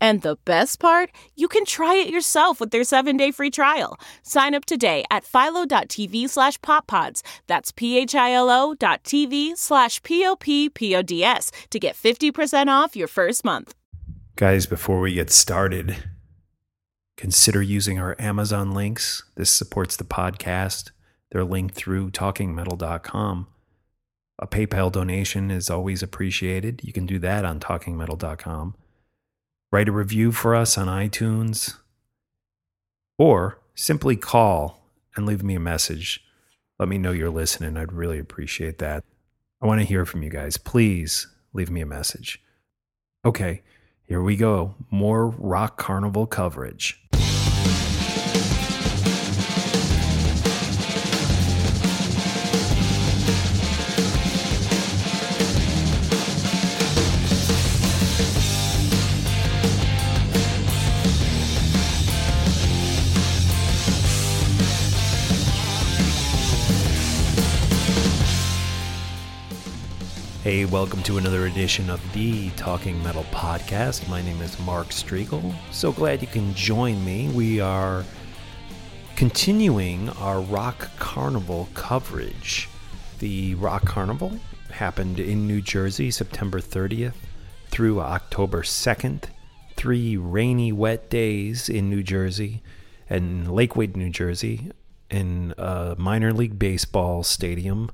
And 0.00 0.22
the 0.22 0.36
best 0.44 0.78
part, 0.78 1.10
you 1.34 1.48
can 1.48 1.64
try 1.64 1.94
it 1.94 2.10
yourself 2.10 2.60
with 2.60 2.70
their 2.70 2.82
7-day 2.82 3.32
free 3.32 3.50
trial. 3.50 3.98
Sign 4.22 4.54
up 4.54 4.64
today 4.64 5.04
at 5.10 5.24
philo.tv 5.24 6.28
slash 6.28 6.58
poppods. 6.60 7.22
That's 7.46 7.72
p-h-i-l-o 7.72 8.74
dot 8.74 9.04
tv 9.04 9.56
slash 9.56 10.02
p-o-p-p-o-d-s 10.02 11.52
to 11.70 11.78
get 11.78 11.96
50% 11.96 12.68
off 12.68 12.96
your 12.96 13.08
first 13.08 13.44
month. 13.44 13.74
Guys, 14.36 14.66
before 14.66 15.00
we 15.00 15.14
get 15.14 15.30
started, 15.30 15.96
consider 17.16 17.60
using 17.60 17.98
our 17.98 18.14
Amazon 18.20 18.72
links. 18.72 19.24
This 19.34 19.50
supports 19.50 19.96
the 19.96 20.04
podcast. 20.04 20.92
They're 21.30 21.44
linked 21.44 21.74
through 21.74 22.12
talkingmetal.com. 22.12 23.48
A 24.38 24.46
PayPal 24.46 24.92
donation 24.92 25.50
is 25.50 25.68
always 25.68 26.04
appreciated. 26.04 26.80
You 26.84 26.92
can 26.92 27.06
do 27.06 27.18
that 27.18 27.44
on 27.44 27.58
talkingmetal.com 27.58 28.74
write 29.70 29.88
a 29.88 29.92
review 29.92 30.32
for 30.32 30.54
us 30.54 30.78
on 30.78 30.86
iTunes, 30.86 31.76
or 33.18 33.58
simply 33.74 34.16
call 34.16 34.82
and 35.16 35.26
leave 35.26 35.42
me 35.42 35.54
a 35.54 35.60
message. 35.60 36.24
Let 36.78 36.88
me 36.88 36.98
know 36.98 37.12
you're 37.12 37.30
listening. 37.30 37.76
I'd 37.76 37.92
really 37.92 38.18
appreciate 38.18 38.78
that. 38.78 39.04
I 39.60 39.66
want 39.66 39.80
to 39.80 39.86
hear 39.86 40.04
from 40.04 40.22
you 40.22 40.30
guys. 40.30 40.56
Please 40.56 41.26
leave 41.52 41.70
me 41.70 41.80
a 41.80 41.86
message. 41.86 42.40
Okay, 43.24 43.62
here 44.04 44.22
we 44.22 44.36
go. 44.36 44.76
More 44.90 45.28
Rock 45.28 45.76
Carnival 45.76 46.26
coverage. 46.26 47.02
Hey, 70.48 70.64
welcome 70.64 71.02
to 71.02 71.18
another 71.18 71.44
edition 71.44 71.90
of 71.90 72.00
the 72.14 72.48
Talking 72.52 73.02
Metal 73.02 73.24
Podcast. 73.24 74.08
My 74.08 74.22
name 74.22 74.40
is 74.40 74.58
Mark 74.60 74.86
Strigl. 74.88 75.54
So 75.72 75.92
glad 75.92 76.22
you 76.22 76.26
can 76.26 76.54
join 76.54 77.04
me. 77.04 77.28
We 77.28 77.60
are 77.60 78.02
continuing 79.14 80.08
our 80.08 80.40
Rock 80.40 80.88
Carnival 80.98 81.68
coverage. 81.74 82.66
The 83.18 83.56
Rock 83.56 83.84
Carnival 83.84 84.40
happened 84.70 85.20
in 85.20 85.46
New 85.46 85.60
Jersey 85.60 86.10
September 86.10 86.60
30th 86.60 87.12
through 87.68 88.00
October 88.00 88.62
2nd. 88.62 89.24
Three 89.76 90.16
rainy, 90.16 90.72
wet 90.72 91.10
days 91.10 91.68
in 91.68 91.90
New 91.90 92.02
Jersey 92.02 92.62
and 93.10 93.52
Lakewood, 93.52 93.98
New 93.98 94.08
Jersey, 94.08 94.72
in 95.10 95.52
a 95.58 95.94
minor 95.98 96.32
league 96.32 96.58
baseball 96.58 97.22
stadium 97.22 97.90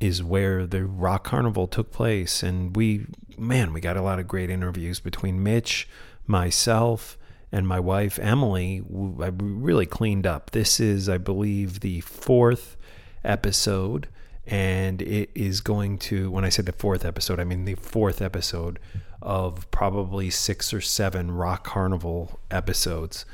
is 0.00 0.22
where 0.22 0.66
the 0.66 0.84
Rock 0.84 1.24
Carnival 1.24 1.66
took 1.66 1.90
place. 1.90 2.42
And 2.42 2.74
we, 2.76 3.06
man, 3.36 3.72
we 3.72 3.80
got 3.80 3.96
a 3.96 4.02
lot 4.02 4.18
of 4.18 4.28
great 4.28 4.50
interviews 4.50 5.00
between 5.00 5.42
Mitch, 5.42 5.88
myself, 6.26 7.18
and 7.50 7.66
my 7.66 7.80
wife, 7.80 8.18
Emily. 8.18 8.82
I 9.20 9.30
really 9.36 9.86
cleaned 9.86 10.26
up. 10.26 10.50
This 10.50 10.78
is, 10.78 11.08
I 11.08 11.18
believe, 11.18 11.80
the 11.80 12.00
fourth 12.02 12.76
episode. 13.24 14.08
And 14.46 15.02
it 15.02 15.30
is 15.34 15.60
going 15.60 15.98
to, 15.98 16.30
when 16.30 16.44
I 16.44 16.48
say 16.48 16.62
the 16.62 16.72
fourth 16.72 17.04
episode, 17.04 17.40
I 17.40 17.44
mean 17.44 17.64
the 17.64 17.74
fourth 17.74 18.22
episode 18.22 18.78
of 19.20 19.70
probably 19.70 20.30
six 20.30 20.72
or 20.72 20.80
seven 20.80 21.30
Rock 21.30 21.64
Carnival 21.64 22.40
episodes. 22.50 23.24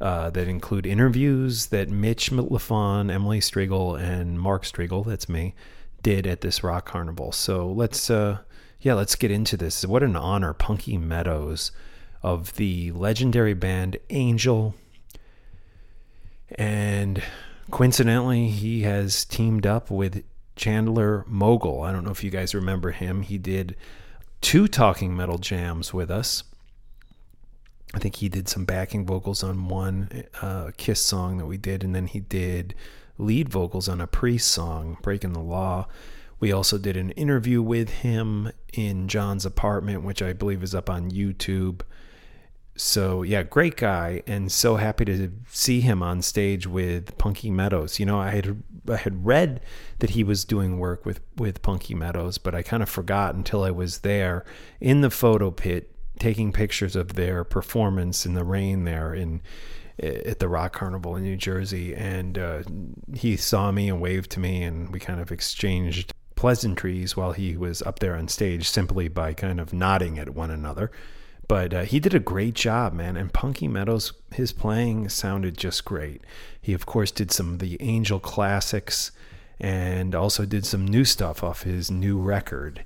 Uh, 0.00 0.30
that 0.30 0.46
include 0.46 0.86
interviews 0.86 1.66
that 1.66 1.88
Mitch 1.88 2.30
Lafon, 2.30 3.10
Emily 3.12 3.40
Strigl 3.40 4.00
and 4.00 4.38
Mark 4.40 4.62
Strigl 4.62 5.04
that's 5.04 5.28
me, 5.28 5.56
did 6.02 6.26
at 6.26 6.40
this 6.40 6.62
rock 6.62 6.86
carnival. 6.86 7.32
So 7.32 7.68
let's 7.68 8.10
uh 8.10 8.38
yeah, 8.80 8.94
let's 8.94 9.16
get 9.16 9.30
into 9.30 9.56
this. 9.56 9.84
What 9.84 10.02
an 10.02 10.14
honor, 10.16 10.52
Punky 10.52 10.96
Meadows 10.98 11.72
of 12.22 12.54
the 12.54 12.92
legendary 12.92 13.54
band 13.54 13.96
Angel. 14.10 14.74
And 16.56 17.22
coincidentally, 17.70 18.48
he 18.48 18.82
has 18.82 19.24
teamed 19.24 19.66
up 19.66 19.90
with 19.90 20.22
Chandler 20.56 21.24
Mogel. 21.28 21.82
I 21.82 21.92
don't 21.92 22.04
know 22.04 22.10
if 22.10 22.24
you 22.24 22.30
guys 22.30 22.54
remember 22.54 22.92
him. 22.92 23.22
He 23.22 23.38
did 23.38 23.76
two 24.40 24.68
talking 24.68 25.16
metal 25.16 25.38
jams 25.38 25.92
with 25.92 26.10
us. 26.10 26.44
I 27.94 27.98
think 27.98 28.16
he 28.16 28.28
did 28.28 28.48
some 28.48 28.64
backing 28.64 29.06
vocals 29.06 29.42
on 29.42 29.68
one 29.68 30.24
uh, 30.42 30.70
Kiss 30.76 31.00
song 31.00 31.38
that 31.38 31.46
we 31.46 31.56
did, 31.56 31.82
and 31.82 31.94
then 31.94 32.06
he 32.06 32.20
did 32.20 32.74
lead 33.18 33.48
vocals 33.48 33.88
on 33.88 34.00
a 34.00 34.06
Priest 34.06 34.48
song, 34.48 34.96
Breaking 35.02 35.32
the 35.32 35.40
Law. 35.40 35.88
We 36.40 36.52
also 36.52 36.78
did 36.78 36.96
an 36.96 37.10
interview 37.10 37.60
with 37.60 37.90
him 37.90 38.52
in 38.72 39.08
John's 39.08 39.44
apartment, 39.44 40.04
which 40.04 40.22
I 40.22 40.32
believe 40.32 40.62
is 40.62 40.74
up 40.74 40.88
on 40.88 41.10
YouTube. 41.10 41.80
So, 42.76 43.22
yeah, 43.22 43.42
great 43.42 43.76
guy, 43.76 44.22
and 44.28 44.52
so 44.52 44.76
happy 44.76 45.04
to 45.06 45.32
see 45.50 45.80
him 45.80 46.00
on 46.00 46.22
stage 46.22 46.64
with 46.64 47.18
Punky 47.18 47.50
Meadows. 47.50 47.98
You 47.98 48.06
know, 48.06 48.20
I 48.20 48.30
had 48.30 48.62
I 48.88 48.96
had 48.96 49.26
read 49.26 49.60
that 49.98 50.10
he 50.10 50.22
was 50.22 50.44
doing 50.44 50.78
work 50.78 51.04
with 51.04 51.20
with 51.36 51.60
Punky 51.60 51.96
Meadows, 51.96 52.38
but 52.38 52.54
I 52.54 52.62
kind 52.62 52.80
of 52.80 52.88
forgot 52.88 53.34
until 53.34 53.64
I 53.64 53.72
was 53.72 53.98
there 53.98 54.44
in 54.80 55.00
the 55.00 55.10
photo 55.10 55.50
pit 55.50 55.92
taking 56.20 56.52
pictures 56.52 56.94
of 56.94 57.14
their 57.14 57.42
performance 57.42 58.24
in 58.24 58.34
the 58.34 58.44
rain 58.44 58.84
there 58.84 59.12
in 59.12 59.40
at 60.00 60.38
the 60.38 60.48
Rock 60.48 60.74
Carnival 60.74 61.16
in 61.16 61.24
New 61.24 61.36
Jersey, 61.36 61.94
and 61.94 62.38
uh, 62.38 62.62
he 63.14 63.36
saw 63.36 63.70
me 63.72 63.88
and 63.88 64.00
waved 64.00 64.30
to 64.32 64.40
me, 64.40 64.62
and 64.62 64.92
we 64.92 65.00
kind 65.00 65.20
of 65.20 65.32
exchanged 65.32 66.12
pleasantries 66.36 67.16
while 67.16 67.32
he 67.32 67.56
was 67.56 67.82
up 67.82 67.98
there 67.98 68.14
on 68.14 68.28
stage 68.28 68.68
simply 68.68 69.08
by 69.08 69.34
kind 69.34 69.60
of 69.60 69.72
nodding 69.72 70.18
at 70.18 70.30
one 70.30 70.50
another. 70.50 70.90
But 71.48 71.74
uh, 71.74 71.82
he 71.82 71.98
did 71.98 72.14
a 72.14 72.20
great 72.20 72.54
job, 72.54 72.92
man. 72.92 73.16
And 73.16 73.32
Punky 73.32 73.66
Meadows, 73.66 74.12
his 74.32 74.52
playing 74.52 75.08
sounded 75.08 75.56
just 75.56 75.84
great. 75.84 76.22
He, 76.60 76.74
of 76.74 76.86
course, 76.86 77.10
did 77.10 77.32
some 77.32 77.54
of 77.54 77.58
the 77.58 77.76
Angel 77.80 78.20
classics 78.20 79.10
and 79.58 80.14
also 80.14 80.44
did 80.44 80.64
some 80.64 80.86
new 80.86 81.04
stuff 81.04 81.42
off 81.42 81.62
his 81.62 81.90
new 81.90 82.20
record, 82.20 82.84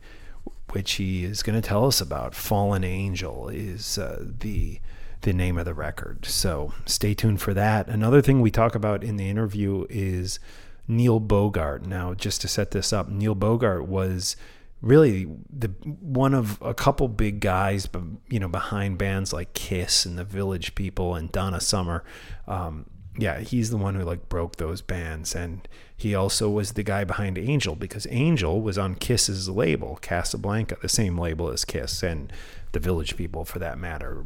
which 0.70 0.92
he 0.92 1.24
is 1.24 1.42
going 1.42 1.60
to 1.60 1.68
tell 1.68 1.84
us 1.84 2.00
about. 2.00 2.34
Fallen 2.34 2.84
Angel 2.84 3.48
is 3.48 3.98
uh, 3.98 4.24
the 4.38 4.80
the 5.22 5.32
name 5.32 5.58
of 5.58 5.64
the 5.64 5.74
record. 5.74 6.24
So 6.26 6.72
stay 6.86 7.14
tuned 7.14 7.40
for 7.40 7.54
that. 7.54 7.88
Another 7.88 8.22
thing 8.22 8.40
we 8.40 8.50
talk 8.50 8.74
about 8.74 9.02
in 9.02 9.16
the 9.16 9.28
interview 9.28 9.86
is 9.88 10.38
Neil 10.86 11.20
Bogart. 11.20 11.86
Now, 11.86 12.14
just 12.14 12.40
to 12.42 12.48
set 12.48 12.72
this 12.72 12.92
up, 12.92 13.08
Neil 13.08 13.34
Bogart 13.34 13.86
was 13.86 14.36
really 14.80 15.28
the 15.48 15.68
one 15.68 16.34
of 16.34 16.60
a 16.60 16.74
couple 16.74 17.08
big 17.08 17.40
guys, 17.40 17.88
you 18.28 18.40
know, 18.40 18.48
behind 18.48 18.98
bands 18.98 19.32
like 19.32 19.54
Kiss 19.54 20.04
and 20.04 20.18
the 20.18 20.24
Village 20.24 20.74
People 20.74 21.14
and 21.14 21.30
Donna 21.30 21.60
Summer. 21.60 22.04
Um, 22.46 22.86
yeah, 23.18 23.40
he's 23.40 23.70
the 23.70 23.76
one 23.76 23.94
who 23.94 24.02
like 24.02 24.28
broke 24.28 24.56
those 24.56 24.80
bands, 24.82 25.34
and 25.34 25.68
he 25.96 26.14
also 26.14 26.48
was 26.50 26.72
the 26.72 26.82
guy 26.82 27.04
behind 27.04 27.38
Angel 27.38 27.76
because 27.76 28.06
Angel 28.10 28.60
was 28.60 28.78
on 28.78 28.94
Kiss's 28.94 29.48
label, 29.48 29.98
Casablanca, 30.00 30.78
the 30.80 30.88
same 30.88 31.18
label 31.18 31.50
as 31.50 31.64
Kiss 31.64 32.02
and 32.02 32.32
the 32.72 32.80
Village 32.80 33.16
People, 33.16 33.44
for 33.44 33.58
that 33.58 33.78
matter. 33.78 34.24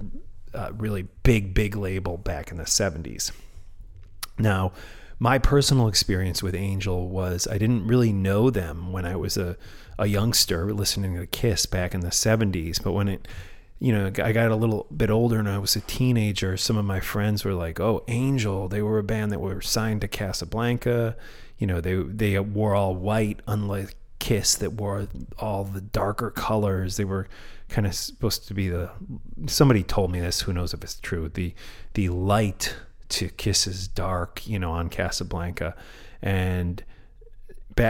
Uh, 0.56 0.72
really 0.76 1.02
big, 1.22 1.52
big 1.54 1.76
label 1.76 2.16
back 2.16 2.50
in 2.50 2.56
the 2.56 2.64
'70s. 2.64 3.30
Now, 4.38 4.72
my 5.18 5.38
personal 5.38 5.88
experience 5.88 6.42
with 6.42 6.54
Angel 6.54 7.08
was 7.08 7.48
I 7.48 7.58
didn't 7.58 7.86
really 7.86 8.12
know 8.12 8.50
them 8.50 8.92
when 8.92 9.06
I 9.06 9.16
was 9.16 9.36
a, 9.36 9.56
a 9.98 10.06
youngster 10.06 10.72
listening 10.74 11.16
to 11.16 11.26
Kiss 11.26 11.66
back 11.66 11.94
in 11.94 12.00
the 12.00 12.08
70s. 12.08 12.82
But 12.82 12.92
when 12.92 13.08
it, 13.08 13.28
you 13.78 13.92
know, 13.92 14.06
I 14.22 14.32
got 14.32 14.50
a 14.50 14.56
little 14.56 14.86
bit 14.94 15.10
older 15.10 15.38
and 15.38 15.48
I 15.48 15.58
was 15.58 15.74
a 15.74 15.80
teenager, 15.80 16.56
some 16.56 16.76
of 16.76 16.84
my 16.84 17.00
friends 17.00 17.44
were 17.44 17.54
like, 17.54 17.80
oh, 17.80 18.04
Angel, 18.08 18.68
they 18.68 18.82
were 18.82 18.98
a 18.98 19.04
band 19.04 19.32
that 19.32 19.40
were 19.40 19.60
signed 19.62 20.02
to 20.02 20.08
Casablanca. 20.08 21.16
You 21.58 21.66
know, 21.66 21.80
they, 21.80 21.94
they 21.94 22.38
wore 22.38 22.74
all 22.74 22.94
white, 22.94 23.40
unlike 23.46 23.94
Kiss 24.18 24.54
that 24.56 24.74
wore 24.74 25.08
all 25.38 25.64
the 25.64 25.80
darker 25.80 26.30
colors. 26.30 26.96
They 26.96 27.04
were 27.04 27.26
kind 27.68 27.86
of 27.86 27.94
supposed 27.94 28.46
to 28.48 28.54
be 28.54 28.68
the, 28.68 28.90
somebody 29.46 29.82
told 29.82 30.10
me 30.10 30.20
this, 30.20 30.42
who 30.42 30.52
knows 30.52 30.72
if 30.72 30.82
it's 30.82 30.98
true, 31.00 31.28
the, 31.28 31.54
the 31.94 32.08
light 32.08 32.76
to 33.08 33.28
Kiss's 33.28 33.88
Dark, 33.88 34.46
you 34.46 34.58
know, 34.58 34.72
on 34.72 34.88
Casablanca. 34.88 35.74
And, 36.22 36.84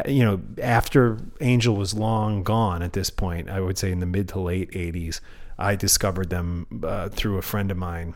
you 0.07 0.25
know, 0.25 0.41
after 0.61 1.19
Angel 1.41 1.77
was 1.77 1.95
long 1.95 2.43
gone 2.43 2.83
at 2.83 2.93
this 2.93 3.11
point, 3.11 3.49
I 3.49 3.61
would 3.61 3.79
say 3.79 3.93
in 3.93 4.01
the 4.01 4.07
mid 4.07 4.29
to 4.31 4.41
late 4.41 4.71
80s, 4.73 5.21
I 5.59 5.77
discovered 5.77 6.31
them 6.31 6.67
uh, 6.85 7.09
through 7.09 7.39
a 7.39 7.43
friend 7.43 7.71
of 7.71 7.77
mine. 7.77 8.15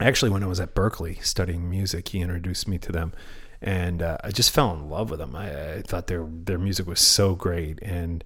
Actually, 0.00 0.30
when 0.30 0.42
I 0.42 0.46
was 0.46 0.60
at 0.60 0.74
Berklee 0.74 1.22
studying 1.24 1.68
music, 1.68 2.08
he 2.08 2.20
introduced 2.20 2.66
me 2.66 2.78
to 2.78 2.92
them. 2.92 3.12
And 3.60 4.02
uh, 4.02 4.18
I 4.22 4.30
just 4.30 4.50
fell 4.50 4.72
in 4.72 4.90
love 4.90 5.10
with 5.10 5.20
them. 5.20 5.34
I, 5.34 5.74
I 5.76 5.82
thought 5.82 6.06
their 6.06 6.26
their 6.28 6.58
music 6.58 6.86
was 6.86 7.00
so 7.00 7.34
great. 7.34 7.78
And 7.82 8.22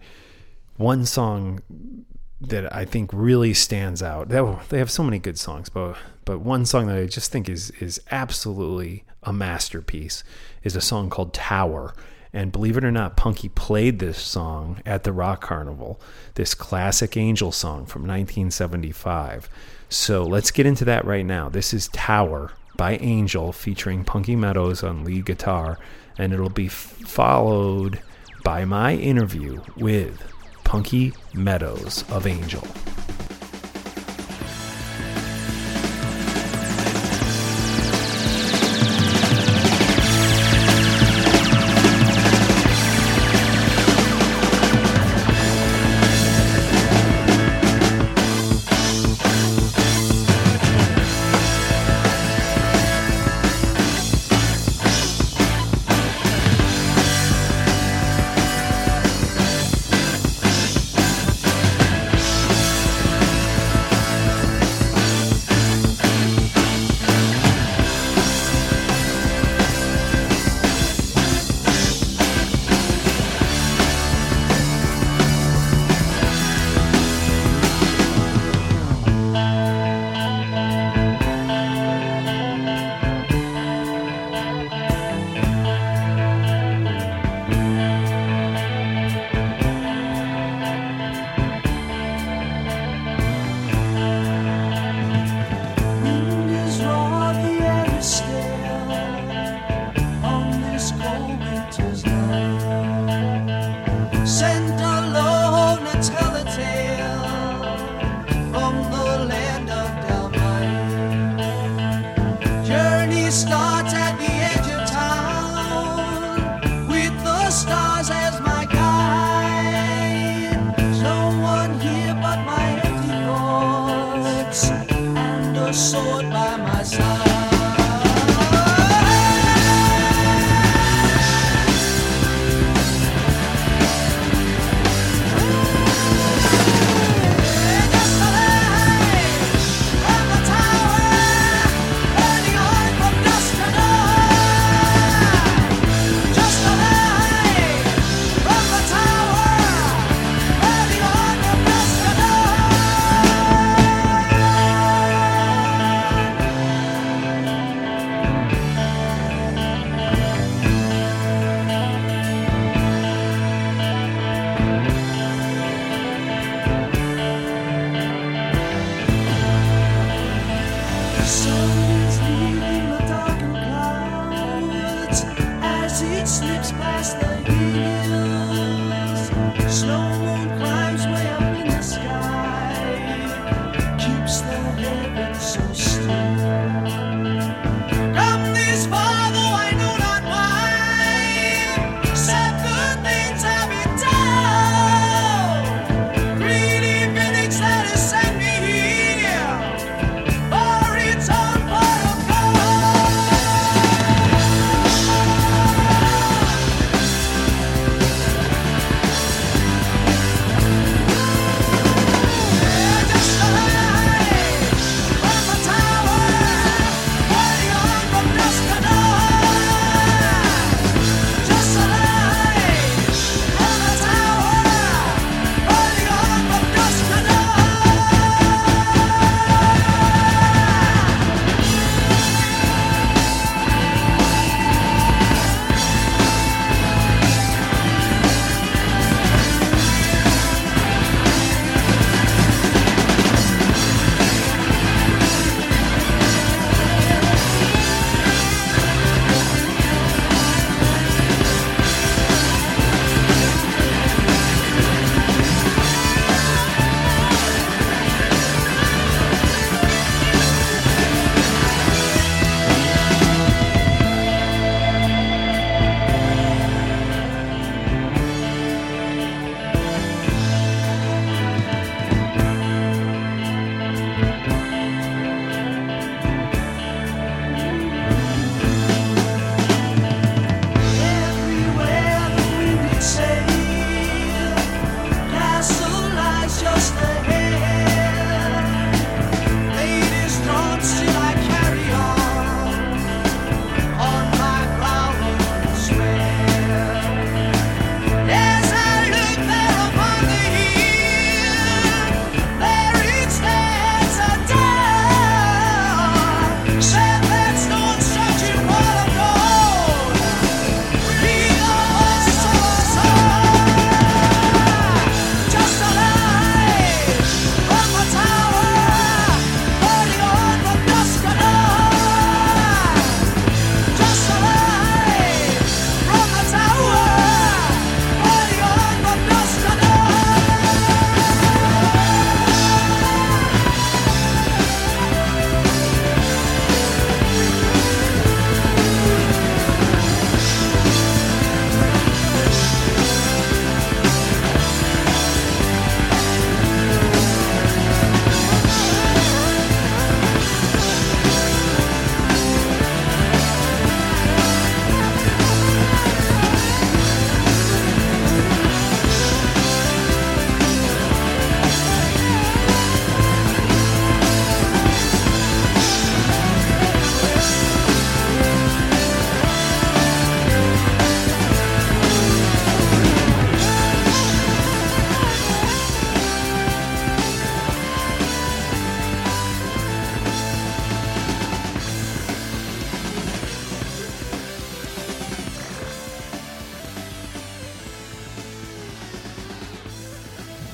one 0.78 1.04
song 1.04 1.60
that 2.40 2.72
I 2.74 2.84
think 2.84 3.10
really 3.12 3.52
stands 3.52 4.02
out. 4.02 4.28
They 4.28 4.78
have 4.78 4.90
so 4.90 5.02
many 5.02 5.18
good 5.18 5.38
songs, 5.38 5.68
but 5.68 5.96
but 6.24 6.38
one 6.38 6.64
song 6.64 6.86
that 6.86 6.96
I 6.96 7.06
just 7.06 7.30
think 7.32 7.48
is 7.48 7.70
is 7.80 8.00
absolutely 8.10 9.04
a 9.22 9.32
masterpiece 9.32 10.24
is 10.62 10.76
a 10.76 10.80
song 10.80 11.10
called 11.10 11.34
Tower. 11.34 11.94
And 12.32 12.52
believe 12.52 12.76
it 12.76 12.84
or 12.84 12.92
not, 12.92 13.16
Punky 13.16 13.48
played 13.48 13.98
this 13.98 14.18
song 14.18 14.80
at 14.86 15.02
the 15.02 15.12
Rock 15.12 15.40
Carnival, 15.40 16.00
this 16.34 16.54
classic 16.54 17.16
Angel 17.16 17.50
song 17.50 17.86
from 17.86 18.02
1975. 18.02 19.48
So 19.88 20.22
let's 20.22 20.50
get 20.50 20.66
into 20.66 20.84
that 20.84 21.06
right 21.06 21.24
now. 21.24 21.48
This 21.48 21.72
is 21.72 21.88
Tower 21.88 22.52
by 22.76 22.98
Angel 22.98 23.50
featuring 23.52 24.04
Punky 24.04 24.36
Meadows 24.36 24.84
on 24.84 25.04
lead 25.04 25.24
guitar, 25.24 25.78
and 26.18 26.32
it'll 26.32 26.50
be 26.50 26.68
followed 26.68 28.00
by 28.44 28.64
my 28.66 28.94
interview 28.94 29.62
with 29.76 30.22
Punky 30.68 31.14
Meadows 31.32 32.04
of 32.12 32.26
Angel. 32.26 32.62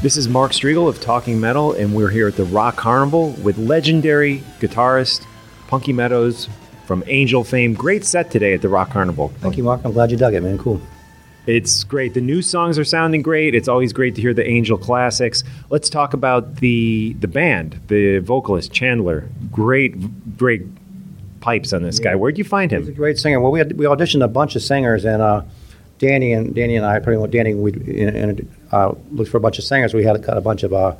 This 0.04 0.18
is 0.18 0.28
Mark 0.28 0.52
Strigl 0.52 0.86
of 0.86 1.00
Talking 1.00 1.40
Metal, 1.40 1.72
and 1.72 1.94
we're 1.94 2.10
here 2.10 2.28
at 2.28 2.36
the 2.36 2.44
Rock 2.44 2.76
Carnival 2.76 3.30
with 3.42 3.56
legendary 3.56 4.40
guitarist 4.60 5.24
Punky 5.66 5.94
Meadows 5.94 6.46
from 6.84 7.02
Angel 7.06 7.42
fame. 7.42 7.72
Great 7.72 8.04
set 8.04 8.30
today 8.30 8.52
at 8.52 8.60
the 8.60 8.68
Rock 8.68 8.90
Carnival. 8.90 9.28
Thank 9.40 9.56
you, 9.56 9.62
Mark. 9.62 9.80
I'm 9.82 9.92
glad 9.92 10.10
you 10.10 10.18
dug 10.18 10.34
it, 10.34 10.42
man. 10.42 10.58
Cool. 10.58 10.78
It's 11.46 11.84
great. 11.84 12.12
The 12.12 12.20
new 12.20 12.42
songs 12.42 12.78
are 12.78 12.84
sounding 12.84 13.22
great. 13.22 13.54
It's 13.54 13.66
always 13.66 13.94
great 13.94 14.14
to 14.16 14.20
hear 14.20 14.34
the 14.34 14.46
Angel 14.46 14.76
classics. 14.76 15.42
Let's 15.70 15.88
talk 15.88 16.12
about 16.12 16.56
the 16.56 17.14
the 17.14 17.28
band, 17.28 17.80
the 17.86 18.18
vocalist 18.18 18.74
Chandler. 18.74 19.30
Great, 19.50 20.36
great 20.36 20.64
pipes 21.40 21.72
on 21.72 21.82
this 21.82 21.98
guy. 21.98 22.14
Where'd 22.14 22.36
you 22.36 22.44
find 22.44 22.70
He's 22.70 22.88
a 22.88 22.90
him? 22.90 22.94
great 22.94 23.18
singer. 23.18 23.40
Well, 23.40 23.52
we 23.52 23.58
had, 23.58 23.78
we 23.78 23.86
auditioned 23.86 24.22
a 24.22 24.28
bunch 24.28 24.54
of 24.54 24.60
singers, 24.60 25.06
and 25.06 25.22
uh, 25.22 25.44
Danny 25.98 26.32
and 26.32 26.54
Danny 26.54 26.76
and 26.76 26.84
I, 26.84 26.98
pretty 26.98 27.20
much 27.20 27.30
Danny, 27.30 27.54
we 27.54 27.72
uh, 28.72 28.94
looked 29.12 29.30
for 29.30 29.36
a 29.36 29.40
bunch 29.40 29.58
of 29.58 29.64
singers. 29.64 29.94
We 29.94 30.04
had 30.04 30.22
got 30.22 30.36
a 30.36 30.40
bunch 30.40 30.62
of 30.62 30.72
uh, 30.72 30.96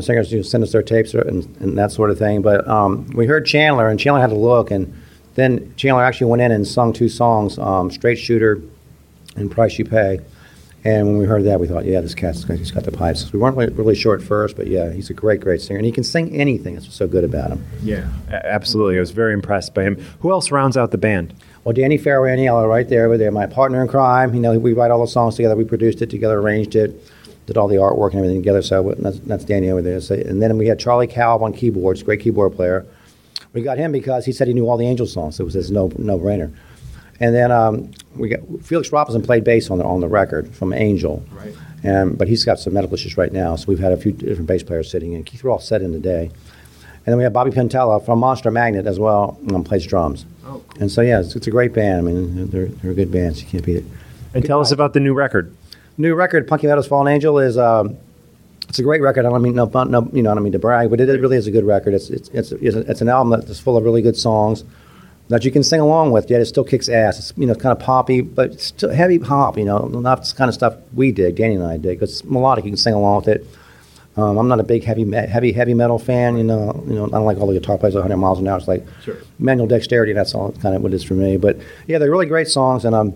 singers 0.00 0.30
who 0.30 0.42
send 0.42 0.62
us 0.62 0.72
their 0.72 0.82
tapes 0.82 1.14
and, 1.14 1.44
and 1.60 1.78
that 1.78 1.92
sort 1.92 2.10
of 2.10 2.18
thing. 2.18 2.42
But 2.42 2.66
um, 2.68 3.08
we 3.08 3.26
heard 3.26 3.46
Chandler, 3.46 3.88
and 3.88 3.98
Chandler 3.98 4.20
had 4.20 4.30
a 4.30 4.36
look, 4.36 4.70
and 4.70 4.94
then 5.34 5.74
Chandler 5.76 6.04
actually 6.04 6.30
went 6.30 6.42
in 6.42 6.52
and 6.52 6.66
sung 6.66 6.92
two 6.92 7.08
songs, 7.08 7.58
um, 7.58 7.90
"Straight 7.90 8.18
Shooter" 8.18 8.62
and 9.36 9.50
"Price 9.50 9.78
You 9.78 9.84
Pay." 9.84 10.20
And 10.82 11.06
when 11.06 11.18
we 11.18 11.26
heard 11.26 11.44
that, 11.44 11.60
we 11.60 11.68
thought, 11.68 11.84
yeah, 11.84 12.00
this 12.00 12.14
cat's 12.14 12.44
he's 12.44 12.70
got 12.70 12.84
the 12.84 12.92
pipes. 12.92 13.30
We 13.34 13.38
weren't 13.38 13.54
really, 13.54 13.72
really 13.74 13.94
sure 13.94 14.14
at 14.14 14.22
first, 14.22 14.56
but 14.56 14.66
yeah, 14.66 14.90
he's 14.90 15.10
a 15.10 15.14
great, 15.14 15.40
great 15.40 15.60
singer, 15.60 15.76
and 15.76 15.84
he 15.84 15.92
can 15.92 16.04
sing 16.04 16.34
anything. 16.34 16.74
That's 16.74 16.86
what's 16.86 16.96
so 16.96 17.06
good 17.06 17.22
about 17.22 17.50
him. 17.50 17.64
Yeah, 17.82 18.08
absolutely. 18.30 18.96
I 18.96 19.00
was 19.00 19.10
very 19.10 19.34
impressed 19.34 19.74
by 19.74 19.82
him. 19.82 20.02
Who 20.20 20.30
else 20.30 20.50
rounds 20.50 20.78
out 20.78 20.90
the 20.90 20.98
band? 20.98 21.34
Well, 21.64 21.74
Danny 21.74 21.98
Farrow 21.98 22.30
and 22.30 22.42
Yellow 22.42 22.66
right 22.66 22.88
there. 22.88 23.16
They're 23.18 23.30
my 23.30 23.46
partner 23.46 23.82
in 23.82 23.88
crime. 23.88 24.34
You 24.34 24.40
know, 24.40 24.58
we 24.58 24.72
write 24.72 24.90
all 24.90 25.00
the 25.00 25.06
songs 25.06 25.36
together. 25.36 25.56
We 25.56 25.64
produced 25.64 26.00
it 26.00 26.08
together, 26.08 26.38
arranged 26.38 26.74
it, 26.74 27.10
did 27.46 27.56
all 27.56 27.68
the 27.68 27.76
artwork 27.76 28.10
and 28.10 28.18
everything 28.18 28.40
together. 28.40 28.62
So 28.62 28.94
that's, 28.98 29.18
that's 29.20 29.44
Danny 29.44 29.70
over 29.70 29.82
there. 29.82 30.00
So, 30.00 30.14
and 30.14 30.40
then 30.40 30.56
we 30.56 30.66
had 30.66 30.78
Charlie 30.78 31.06
Calv 31.06 31.42
on 31.42 31.52
keyboards, 31.52 32.02
great 32.02 32.20
keyboard 32.20 32.54
player. 32.54 32.86
We 33.52 33.62
got 33.62 33.76
him 33.78 33.92
because 33.92 34.24
he 34.24 34.32
said 34.32 34.48
he 34.48 34.54
knew 34.54 34.68
all 34.68 34.76
the 34.76 34.86
Angel 34.86 35.06
songs. 35.06 35.36
So 35.36 35.42
it 35.42 35.44
was 35.46 35.54
his 35.54 35.70
no 35.70 35.90
no 35.98 36.18
brainer. 36.18 36.54
And 37.18 37.34
then 37.34 37.52
um, 37.52 37.90
we 38.16 38.30
got 38.30 38.40
Felix 38.62 38.90
Robinson 38.92 39.22
played 39.22 39.44
bass 39.44 39.70
on 39.70 39.78
the 39.78 39.84
on 39.84 40.00
the 40.00 40.08
record 40.08 40.54
from 40.54 40.72
Angel. 40.72 41.22
Right. 41.32 41.54
And 41.82 42.16
but 42.16 42.28
he's 42.28 42.44
got 42.44 42.58
some 42.58 42.72
medical 42.72 42.94
issues 42.94 43.16
right 43.16 43.32
now, 43.32 43.56
so 43.56 43.66
we've 43.66 43.78
had 43.78 43.92
a 43.92 43.96
few 43.96 44.12
different 44.12 44.46
bass 44.46 44.62
players 44.62 44.90
sitting 44.90 45.12
in. 45.12 45.24
Keith 45.24 45.44
Roth 45.44 45.62
set 45.62 45.82
in 45.82 45.92
today. 45.92 46.30
And 47.10 47.14
then 47.14 47.18
we 47.18 47.24
have 47.24 47.32
Bobby 47.32 47.50
Pantella 47.50 48.06
from 48.06 48.20
Monster 48.20 48.52
Magnet 48.52 48.86
as 48.86 49.00
well, 49.00 49.36
um, 49.52 49.64
plays 49.64 49.84
drums. 49.84 50.26
Oh, 50.44 50.62
cool. 50.68 50.80
And 50.80 50.92
so 50.92 51.00
yeah, 51.00 51.18
it's, 51.18 51.34
it's 51.34 51.48
a 51.48 51.50
great 51.50 51.72
band. 51.72 51.98
I 51.98 52.00
mean, 52.02 52.48
they're, 52.48 52.66
they're 52.66 52.92
a 52.92 52.94
good 52.94 53.10
band. 53.10 53.34
So 53.34 53.42
you 53.42 53.48
can't 53.48 53.64
beat 53.64 53.78
it. 53.78 53.84
And 54.32 54.44
tell 54.44 54.60
us 54.60 54.70
about 54.70 54.92
the 54.92 55.00
new 55.00 55.12
record. 55.12 55.52
New 55.98 56.14
record, 56.14 56.46
Punky 56.46 56.68
Meadows 56.68 56.86
Fallen 56.86 57.12
Angel, 57.12 57.40
is 57.40 57.58
um, 57.58 57.96
it's 58.68 58.78
a 58.78 58.84
great 58.84 59.02
record. 59.02 59.26
I 59.26 59.30
don't 59.30 59.42
mean 59.42 59.56
no, 59.56 59.64
no, 59.64 60.08
you 60.12 60.22
know, 60.22 60.30
I 60.30 60.34
don't 60.34 60.44
mean 60.44 60.52
to 60.52 60.60
brag, 60.60 60.88
but 60.88 61.00
it, 61.00 61.08
it 61.08 61.20
really 61.20 61.36
is 61.36 61.48
a 61.48 61.50
good 61.50 61.64
record. 61.64 61.94
It's 61.94 62.10
it's 62.10 62.28
it's 62.28 62.52
it's, 62.52 62.76
it's 62.76 63.00
an 63.00 63.08
album 63.08 63.40
that's 63.44 63.58
full 63.58 63.76
of 63.76 63.82
really 63.82 64.02
good 64.02 64.16
songs 64.16 64.62
that 65.30 65.44
you 65.44 65.50
can 65.50 65.64
sing 65.64 65.80
along 65.80 66.12
with. 66.12 66.30
Yet 66.30 66.40
it 66.40 66.46
still 66.46 66.62
kicks 66.62 66.88
ass. 66.88 67.18
It's 67.18 67.32
you 67.36 67.46
know 67.46 67.56
kind 67.56 67.76
of 67.76 67.84
poppy, 67.84 68.20
but 68.20 68.52
it's 68.52 68.66
still 68.66 68.90
heavy 68.90 69.18
pop. 69.18 69.58
You 69.58 69.64
know, 69.64 69.78
not 69.88 70.24
the 70.24 70.32
kind 70.36 70.48
of 70.48 70.54
stuff 70.54 70.76
we 70.94 71.10
dig, 71.10 71.34
Danny 71.34 71.56
and 71.56 71.64
I 71.64 71.76
dig. 71.76 72.00
It's 72.04 72.22
melodic. 72.22 72.66
You 72.66 72.70
can 72.70 72.76
sing 72.76 72.94
along 72.94 73.16
with 73.16 73.28
it. 73.28 73.46
Um, 74.20 74.36
I'm 74.38 74.48
not 74.48 74.60
a 74.60 74.64
big 74.64 74.84
heavy 74.84 75.10
heavy 75.10 75.52
heavy 75.52 75.74
metal 75.74 75.98
fan. 75.98 76.36
You 76.36 76.44
know, 76.44 76.84
you 76.86 76.94
know, 76.94 77.06
I 77.06 77.10
don't 77.10 77.24
like 77.24 77.38
all 77.38 77.46
the 77.46 77.58
guitar 77.58 77.78
players 77.78 77.94
at 77.96 78.00
100 78.00 78.16
miles 78.16 78.38
an 78.38 78.46
hour. 78.48 78.58
It's 78.58 78.68
like 78.68 78.86
manual 79.38 79.66
dexterity. 79.66 80.12
That's 80.12 80.34
all 80.34 80.52
kind 80.52 80.74
of 80.74 80.82
what 80.82 80.92
it 80.92 80.96
is 80.96 81.04
for 81.04 81.14
me. 81.14 81.36
But 81.36 81.58
yeah, 81.86 81.98
they're 81.98 82.10
really 82.10 82.26
great 82.26 82.48
songs, 82.48 82.84
and 82.84 82.94
um, 82.94 83.14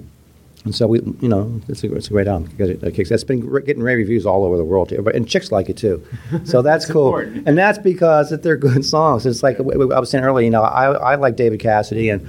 and 0.65 0.75
so 0.75 0.87
we, 0.87 1.01
you 1.21 1.29
know, 1.29 1.61
it's 1.69 1.85
a, 1.85 1.95
it's 1.95 2.07
a 2.07 2.11
great 2.11 2.27
album 2.27 2.49
because 2.49 2.71
it, 2.71 2.83
it 2.83 2.95
kicks. 2.95 3.11
It's 3.11 3.23
been 3.25 3.41
getting 3.65 3.83
rave 3.83 3.99
reviews 3.99 4.25
all 4.25 4.45
over 4.45 4.57
the 4.57 4.65
world, 4.65 4.89
too. 4.89 5.07
and 5.15 5.29
chicks 5.29 5.53
like 5.53 5.69
it 5.69 5.77
too. 5.77 6.03
So 6.45 6.63
that's 6.63 6.87
cool, 6.91 7.17
and 7.17 7.57
that's 7.59 7.79
because 7.79 8.31
that 8.31 8.43
they're 8.43 8.57
good 8.57 8.85
songs. 8.85 9.27
It's 9.27 9.43
like 9.43 9.61
I 9.61 9.63
was 10.01 10.11
saying 10.11 10.25
earlier. 10.25 10.45
You 10.45 10.51
know, 10.51 10.63
I 10.63 10.93
I 10.93 11.15
like 11.17 11.37
David 11.37 11.61
Cassidy 11.61 12.09
and 12.09 12.29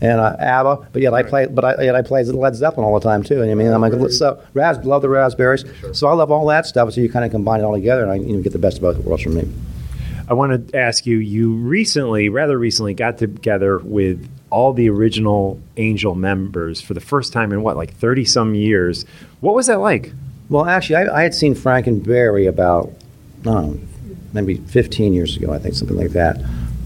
and 0.00 0.20
uh, 0.20 0.36
ABBA, 0.38 0.88
but 0.92 1.02
yet 1.02 1.12
I 1.12 1.22
play, 1.22 1.46
but 1.46 1.64
I, 1.64 1.82
yet 1.82 1.94
I 1.94 2.02
play 2.02 2.22
Led 2.24 2.54
Zeppelin 2.54 2.86
all 2.86 2.98
the 2.98 3.04
time 3.04 3.22
too. 3.22 3.42
And 3.42 3.50
I 3.50 3.54
mean, 3.54 3.72
I'm 3.72 3.80
like, 3.80 4.10
so 4.10 4.42
Ras, 4.54 4.84
love 4.84 5.02
the 5.02 5.08
Raspberries, 5.08 5.64
so 5.92 6.06
I 6.06 6.12
love 6.12 6.30
all 6.30 6.46
that 6.46 6.66
stuff. 6.66 6.92
So 6.92 7.00
you 7.00 7.10
kind 7.10 7.24
of 7.24 7.30
combine 7.30 7.60
it 7.60 7.64
all 7.64 7.74
together, 7.74 8.02
and 8.02 8.12
I 8.12 8.16
you 8.16 8.36
know, 8.36 8.42
get 8.42 8.52
the 8.52 8.58
best 8.58 8.76
of 8.78 8.82
both 8.82 8.98
worlds 8.98 9.22
from 9.22 9.34
me. 9.34 9.48
I 10.28 10.34
want 10.34 10.68
to 10.68 10.78
ask 10.78 11.06
you. 11.06 11.18
You 11.18 11.54
recently, 11.54 12.28
rather 12.28 12.58
recently, 12.58 12.94
got 12.94 13.18
together 13.18 13.78
with 13.78 14.28
all 14.50 14.72
the 14.72 14.88
original 14.88 15.60
Angel 15.76 16.14
members 16.14 16.80
for 16.80 16.94
the 16.94 17.00
first 17.00 17.32
time 17.32 17.52
in 17.52 17.62
what, 17.62 17.76
like 17.76 17.94
thirty 17.94 18.24
some 18.24 18.54
years. 18.54 19.04
What 19.40 19.54
was 19.54 19.66
that 19.66 19.80
like? 19.80 20.12
Well, 20.48 20.66
actually, 20.66 20.96
I, 20.96 21.18
I 21.18 21.22
had 21.22 21.34
seen 21.34 21.54
Frank 21.54 21.86
and 21.86 22.02
Barry 22.02 22.46
about, 22.46 22.90
I 23.40 23.44
don't 23.44 23.74
know, 23.74 23.80
maybe 24.32 24.56
15 24.56 25.12
years 25.12 25.36
ago, 25.36 25.52
I 25.52 25.58
think, 25.58 25.74
something 25.74 25.96
like 25.96 26.10
that. 26.10 26.40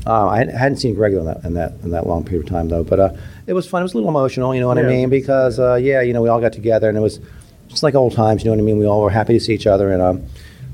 Uh, 0.05 0.27
I 0.27 0.39
hadn't 0.39 0.79
seen 0.79 0.95
Greg 0.95 1.13
in 1.13 1.25
that, 1.27 1.45
in 1.45 1.55
that 1.55 1.73
in 1.85 1.91
that 1.93 2.07
long 2.09 2.25
period 2.25 2.47
of 2.47 2.51
time 2.51 2.69
though, 2.69 2.83
but 2.83 2.99
uh, 2.99 3.11
it 3.47 3.53
was 3.53 3.69
fun. 3.69 3.83
It 3.83 3.85
was 3.85 3.95
a 3.95 3.99
little 3.99 4.11
emotional, 4.11 4.53
you 4.55 4.61
know 4.61 4.67
what 4.67 4.79
I 4.79 4.83
mean? 4.83 5.09
Because 5.11 5.61
uh, 5.61 5.75
yeah, 5.75 6.01
you 6.01 6.13
know, 6.13 6.23
we 6.23 6.29
all 6.29 6.41
got 6.41 6.53
together 6.53 6.89
and 6.89 6.99
it 6.99 7.01
was 7.01 7.21
just 7.69 7.83
like 7.85 7.95
old 7.95 8.13
times, 8.13 8.43
you 8.43 8.51
know 8.51 8.57
what 8.57 8.63
I 8.63 8.67
mean? 8.67 8.79
We 8.79 8.87
all 8.87 9.01
were 9.01 9.11
happy 9.11 9.33
to 9.35 9.41
see 9.41 9.55
each 9.55 9.67
other 9.67 9.93
and 9.93 10.03
um, 10.03 10.27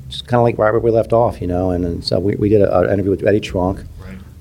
just 0.08 0.26
kind 0.26 0.40
of 0.40 0.44
like 0.44 0.56
right 0.56 0.72
where 0.72 0.80
we 0.80 0.90
left 0.90 1.12
off, 1.12 1.40
you 1.40 1.46
know. 1.46 1.70
And, 1.70 1.84
and 1.84 2.04
so 2.04 2.18
we, 2.18 2.36
we 2.36 2.48
did 2.48 2.62
an 2.62 2.90
interview 2.90 3.10
with 3.10 3.26
Eddie 3.26 3.40
Trunk, 3.40 3.82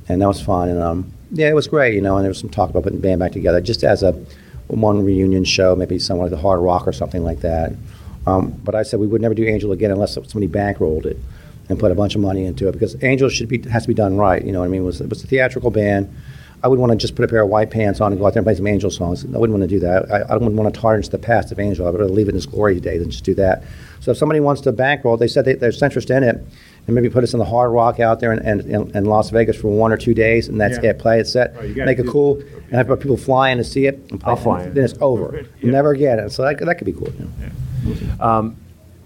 and 0.07 0.21
that 0.21 0.27
was 0.27 0.41
fun. 0.41 0.69
And 0.69 0.81
um, 0.81 1.11
yeah, 1.31 1.49
it 1.49 1.53
was 1.55 1.67
great, 1.67 1.93
you 1.93 2.01
know. 2.01 2.15
And 2.15 2.23
there 2.23 2.29
was 2.29 2.39
some 2.39 2.49
talk 2.49 2.69
about 2.69 2.83
putting 2.83 2.99
the 2.99 3.03
band 3.03 3.19
back 3.19 3.33
together, 3.33 3.59
just 3.59 3.83
as 3.83 4.03
a 4.03 4.13
one 4.67 5.03
reunion 5.03 5.43
show, 5.43 5.75
maybe 5.75 5.99
somewhere 5.99 6.27
like 6.27 6.31
the 6.31 6.41
Hard 6.41 6.61
Rock 6.61 6.87
or 6.87 6.93
something 6.93 7.23
like 7.23 7.41
that. 7.41 7.73
Um, 8.25 8.51
but 8.63 8.73
I 8.75 8.83
said 8.83 8.99
we 8.99 9.07
would 9.07 9.21
never 9.21 9.33
do 9.33 9.45
Angel 9.45 9.71
again 9.71 9.91
unless 9.91 10.13
somebody 10.13 10.47
bankrolled 10.47 11.05
it 11.05 11.17
and 11.69 11.79
put 11.79 11.91
a 11.91 11.95
bunch 11.95 12.15
of 12.15 12.21
money 12.21 12.45
into 12.45 12.67
it 12.67 12.71
because 12.71 12.95
Angel 13.03 13.29
should 13.29 13.49
be 13.49 13.61
has 13.69 13.83
to 13.83 13.87
be 13.87 13.93
done 13.93 14.17
right. 14.17 14.43
You 14.43 14.51
know 14.51 14.59
what 14.59 14.65
I 14.65 14.69
mean? 14.69 14.81
It 14.81 14.85
was 14.85 15.01
it 15.01 15.09
was 15.09 15.23
a 15.23 15.27
theatrical 15.27 15.71
band. 15.71 16.13
I 16.63 16.67
wouldn't 16.67 16.81
want 16.87 16.99
to 16.99 17.03
just 17.03 17.15
put 17.15 17.23
a 17.23 17.27
pair 17.27 17.43
of 17.43 17.49
white 17.49 17.69
pants 17.69 18.01
on 18.01 18.11
and 18.11 18.19
go 18.19 18.25
out 18.25 18.33
there 18.33 18.39
and 18.39 18.45
play 18.45 18.55
some 18.55 18.65
Angel 18.65 18.89
songs. 18.89 19.23
I 19.23 19.37
wouldn't 19.37 19.57
want 19.59 19.61
to 19.69 19.75
do 19.75 19.79
that. 19.81 20.11
I, 20.11 20.21
I 20.21 20.33
wouldn't 20.37 20.53
want 20.55 20.73
to 20.73 20.81
tarnish 20.81 21.07
the 21.09 21.19
past 21.19 21.51
of 21.51 21.59
Angel. 21.59 21.87
I'd 21.87 21.91
rather 21.93 22.09
leave 22.09 22.27
it 22.27 22.31
in 22.31 22.35
its 22.37 22.47
glory 22.47 22.73
today 22.73 22.97
than 22.97 23.11
just 23.11 23.23
do 23.23 23.35
that. 23.35 23.63
So 23.99 24.09
if 24.09 24.17
somebody 24.17 24.39
wants 24.39 24.61
to 24.61 24.71
bankroll, 24.71 25.17
they 25.17 25.27
said 25.27 25.45
they, 25.45 25.53
there's 25.53 25.79
interest 25.83 26.09
in 26.09 26.23
it, 26.23 26.35
and 26.87 26.95
maybe 26.95 27.09
put 27.11 27.23
us 27.23 27.33
in 27.33 27.37
the 27.39 27.45
Hard 27.45 27.71
Rock 27.71 27.99
out 27.99 28.21
there 28.21 28.33
in, 28.33 28.39
in, 28.39 28.71
in, 28.71 28.97
in 28.97 29.05
Las 29.05 29.29
Vegas 29.29 29.55
for 29.55 29.67
one 29.67 29.91
or 29.91 29.97
two 29.97 30.15
days, 30.15 30.47
and 30.47 30.59
that's 30.59 30.79
Yeah. 30.81 30.91
it. 30.91 30.99
Play 30.99 31.19
it, 31.19 31.27
set, 31.27 31.53
Oh, 31.59 31.61
make 31.85 31.99
it 31.99 32.03
do- 32.03 32.11
cool, 32.11 32.41
and 32.71 32.73
have 32.73 32.87
people 32.99 33.17
fly 33.17 33.51
in 33.51 33.59
to 33.59 33.63
see 33.63 33.85
it. 33.85 33.99
And 34.09 34.19
play, 34.19 34.29
I'll 34.31 34.35
fly 34.35 34.63
in. 34.63 34.73
Then 34.73 34.83
it's 34.85 34.95
over. 34.99 35.45
Yeah. 35.61 35.71
Never 35.71 35.91
again. 35.91 36.27
So 36.31 36.41
that, 36.41 36.57
that 36.57 36.75
could 36.79 36.85
be 36.85 36.93
cool. 36.93 37.11
you 37.19 37.29
know. 37.85 38.25
Um, 38.25 38.57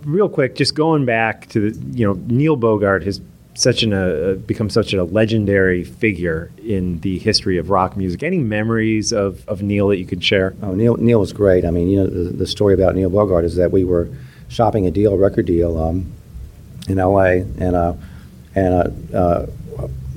real 0.06 0.30
quick, 0.30 0.56
just 0.56 0.76
going 0.76 1.06
back 1.06 1.48
to 1.50 1.72
the, 1.72 1.98
you 1.98 2.06
know, 2.06 2.14
Neil 2.28 2.56
Bogart 2.56 3.04
has 3.04 3.22
such 3.54 3.84
an 3.84 3.94
uh, 3.94 4.36
become 4.48 4.70
such 4.70 4.94
a 4.94 5.04
legendary 5.04 5.84
figure 5.84 6.52
in 6.66 7.00
the 7.02 7.20
history 7.20 7.58
of 7.58 7.70
rock 7.70 7.98
music. 7.98 8.24
Any 8.24 8.38
memories 8.40 9.12
of, 9.12 9.48
of 9.48 9.62
Neil 9.62 9.90
that 9.90 9.98
you 9.98 10.06
could 10.06 10.24
share? 10.24 10.56
Oh, 10.62 10.74
Neil, 10.74 10.96
Neil 10.98 11.20
was 11.20 11.34
great. 11.34 11.66
I 11.66 11.72
mean, 11.72 11.90
you 11.90 11.98
know, 11.98 12.08
the, 12.08 12.30
the 12.30 12.48
story 12.48 12.74
about 12.74 12.96
Neil 12.96 13.10
Bogart 13.10 13.44
is 13.44 13.56
that 13.58 13.72
we 13.72 13.84
were 13.84 14.10
shopping 14.48 14.86
a 14.86 14.92
deal, 14.92 15.14
a 15.14 15.18
record 15.18 15.46
deal, 15.46 15.78
um, 15.78 16.12
in 16.88 16.98
L.A. 16.98 17.42
and 17.60 17.76
uh, 17.76 17.94
and 18.56 18.74
uh, 18.74 19.16
uh, 19.18 19.48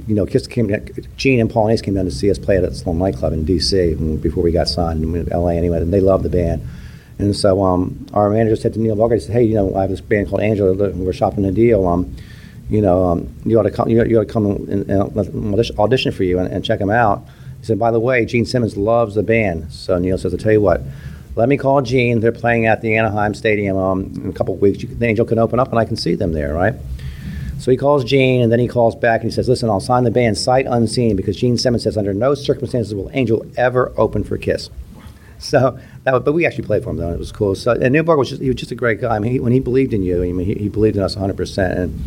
you 0.07 0.15
know, 0.15 0.27
Kiss 0.27 0.47
came. 0.47 0.69
down- 0.69 0.87
Gene 1.17 1.41
and 1.41 1.51
Paul 1.51 1.77
came 1.79 1.95
down 1.95 2.05
to 2.05 2.11
see 2.11 2.31
us 2.31 2.39
play 2.39 2.57
at 2.57 2.65
a 2.65 2.75
small 2.75 2.95
nightclub 2.95 3.33
in 3.33 3.45
D.C. 3.45 3.95
before 4.23 4.43
we 4.43 4.53
got 4.53 4.69
signed 4.69 5.03
in 5.03 5.33
L.A. 5.33 5.55
Anyway, 5.55 5.79
and 5.79 5.93
they 5.93 6.01
loved 6.01 6.25
the 6.25 6.31
band. 6.31 6.67
And 7.19 7.35
so 7.35 7.63
um, 7.63 8.07
our 8.13 8.31
manager 8.31 8.57
said 8.57 8.75
to 8.75 8.81
Neil 8.81 8.97
Bogart, 8.97 9.21
he 9.21 9.27
said, 9.27 9.33
"Hey, 9.33 9.45
you 9.45 9.55
know, 9.55 9.75
I 9.75 9.83
have 9.83 9.91
this 9.91 10.01
band 10.01 10.29
called 10.29 10.43
Angela. 10.43 10.75
We're 10.91 11.13
shopping 11.13 11.45
a 11.45 11.53
deal. 11.53 11.87
Um, 11.87 12.15
you 12.69 12.81
know, 12.81 13.05
um, 13.05 13.35
you 13.45 13.59
ought 13.59 13.65
to 13.65 13.71
come. 13.71 13.89
You 13.89 14.01
ought, 14.01 14.27
to 14.27 14.33
come 14.33 14.47
and, 14.47 14.91
and 14.91 15.17
audition- 15.17 15.79
audition 15.79 16.13
for 16.13 16.25
you 16.25 16.39
and, 16.39 16.53
and 16.53 16.65
check 16.65 16.79
them 16.79 16.91
out." 16.91 17.25
He 17.61 17.67
said, 17.67 17.79
"By 17.79 17.91
the 17.91 18.01
way, 18.01 18.25
Gene 18.25 18.45
Simmons 18.45 18.77
loves 18.77 19.15
the 19.15 19.23
band." 19.23 19.73
So 19.73 19.99
Neil 19.99 20.19
says, 20.19 20.33
"I'll 20.33 20.39
tell 20.39 20.53
you 20.53 20.61
what." 20.61 20.83
Let 21.37 21.49
me 21.49 21.57
call 21.57 21.83
Gene. 21.83 22.21
They're 22.21 22.31
playing 22.31 22.67
at 22.67 22.81
the 22.81 22.97
Anaheim 22.97 23.35
Stadium 23.35 23.77
um, 23.77 24.13
in 24.23 24.31
a 24.31 24.33
couple 24.33 24.55
of 24.55 24.61
weeks. 24.61 24.85
You, 24.85 24.89
the 24.89 25.07
Angel 25.07 25.27
can 25.27 25.41
open 25.41 25.59
up, 25.59 25.71
and 25.71 25.81
I 25.81 25.85
can 25.85 25.97
see 25.97 26.15
them 26.15 26.33
there, 26.33 26.55
right? 26.55 26.75
So 27.59 27.73
he 27.73 27.77
calls 27.77 28.05
Gene, 28.05 28.43
and 28.43 28.53
then 28.53 28.61
he 28.61 28.69
calls 28.69 28.95
back 28.95 29.23
and 29.23 29.31
he 29.31 29.35
says, 29.35 29.49
"Listen, 29.49 29.69
I'll 29.69 29.81
sign 29.81 30.05
the 30.05 30.11
band 30.11 30.39
sight 30.39 30.67
unseen 30.69 31.17
because 31.17 31.37
Gene 31.37 31.59
Simmons 31.59 31.83
says 31.83 31.97
under 31.97 32.15
no 32.15 32.35
circumstances 32.35 32.95
will 32.95 33.11
Angel 33.15 33.45
ever 33.57 33.93
open 33.97 34.23
for 34.23 34.39
Kiss." 34.39 34.71
So 35.45 35.79
that, 36.05 36.15
was, 36.15 36.23
but 36.23 36.33
we 36.33 36.47
actually 36.47 36.65
played 36.65 36.83
for 36.83 36.91
him 36.91 36.97
though, 36.97 37.07
and 37.07 37.15
it 37.15 37.19
was 37.19 37.31
cool. 37.31 37.55
So 37.55 37.73
and 37.73 37.93
Newberg 37.93 38.17
was 38.19 38.31
just 38.31 38.41
he 38.41 38.49
was 38.49 38.57
just 38.57 38.73
a 38.73 38.75
great 38.75 39.01
guy. 39.01 39.15
I 39.15 39.19
mean, 39.19 39.33
he, 39.33 39.41
when 39.41 39.53
he 39.53 39.61
believed 39.61 39.93
in 39.93 40.03
you, 40.03 40.23
I 40.23 40.33
mean, 40.33 40.47
he, 40.47 40.55
he 40.55 40.69
believed 40.71 40.97
in 40.97 41.03
us 41.03 41.17
100, 41.17 41.37
percent 41.37 41.79
and 41.79 42.05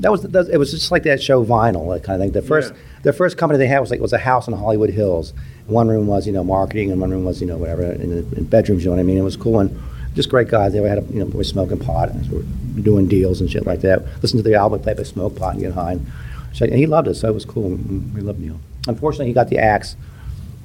that 0.00 0.12
was 0.12 0.22
that, 0.22 0.48
it 0.50 0.58
was 0.58 0.70
just 0.70 0.92
like 0.92 1.02
that 1.02 1.20
show 1.20 1.44
Vinyl, 1.44 1.92
that 1.92 2.04
kind 2.04 2.22
of 2.22 2.26
thing. 2.26 2.32
The 2.32 2.46
first 2.46 2.72
the 3.02 3.12
first 3.12 3.38
company 3.38 3.58
they 3.58 3.66
had 3.66 3.80
was 3.80 3.90
like 3.90 4.00
was 4.00 4.12
a 4.12 4.18
house 4.18 4.46
in 4.46 4.54
Hollywood 4.54 4.90
Hills. 4.90 5.32
One 5.66 5.88
room 5.88 6.06
was 6.06 6.26
you 6.28 6.32
know 6.32 6.44
marketing, 6.44 6.92
and 6.92 7.00
one 7.00 7.10
room 7.10 7.24
was 7.24 7.40
you 7.40 7.46
know 7.48 7.56
whatever 7.56 7.82
in, 7.82 8.10
the, 8.10 8.36
in 8.36 8.44
bedrooms. 8.44 8.84
You 8.84 8.90
know 8.90 8.96
what 8.96 9.00
I 9.00 9.04
mean? 9.04 9.18
It 9.18 9.22
was 9.22 9.36
cool 9.36 9.58
and 9.58 9.76
just 10.14 10.28
great 10.28 10.48
guys. 10.48 10.72
They 10.72 10.80
had 10.82 10.98
a, 10.98 11.02
you 11.12 11.20
know 11.24 11.26
were 11.26 11.42
smoking 11.44 11.78
pot 11.78 12.10
and 12.10 12.30
were 12.30 12.42
doing 12.82 13.08
deals 13.08 13.40
and 13.40 13.50
shit 13.50 13.66
like 13.66 13.80
that. 13.80 14.04
Listen 14.22 14.36
to 14.36 14.42
the 14.42 14.54
album, 14.54 14.80
play 14.80 14.94
by 14.94 15.02
smoke 15.02 15.36
pot 15.36 15.54
and 15.54 15.62
get 15.62 15.72
high. 15.72 15.92
And, 15.92 16.06
so- 16.52 16.66
and 16.66 16.74
he 16.74 16.86
loved 16.86 17.08
us, 17.08 17.20
so 17.20 17.28
it 17.28 17.34
was 17.34 17.44
cool. 17.44 17.70
We 17.70 18.20
loved 18.20 18.38
Neil. 18.38 18.60
Unfortunately, 18.86 19.26
he 19.26 19.32
got 19.32 19.48
the 19.48 19.58
axe 19.58 19.96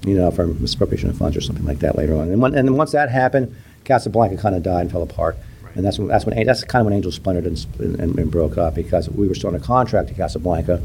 you 0.03 0.15
know, 0.15 0.31
for 0.31 0.47
misappropriation 0.47 1.09
of 1.09 1.17
funds 1.17 1.37
or 1.37 1.41
something 1.41 1.65
like 1.65 1.79
that 1.79 1.95
later 1.95 2.15
on. 2.15 2.29
And, 2.29 2.41
when, 2.41 2.55
and 2.55 2.67
then 2.67 2.75
once 2.75 2.91
that 2.91 3.09
happened, 3.09 3.55
Casablanca 3.83 4.37
kind 4.37 4.55
of 4.55 4.63
died 4.63 4.81
and 4.81 4.91
fell 4.91 5.03
apart. 5.03 5.37
And 5.75 5.85
that's 5.85 5.97
when 5.97 6.09
that's 6.09 6.25
when 6.25 6.45
that's 6.45 6.63
kind 6.65 6.81
of 6.81 6.85
when 6.85 6.93
Angel 6.93 7.11
splintered 7.11 7.45
and, 7.45 7.65
and, 7.79 8.19
and 8.19 8.31
broke 8.31 8.57
up 8.57 8.75
because 8.75 9.09
we 9.09 9.27
were 9.27 9.35
still 9.35 9.49
on 9.49 9.55
a 9.55 9.59
contract 9.59 10.09
to 10.09 10.13
Casablanca. 10.13 10.81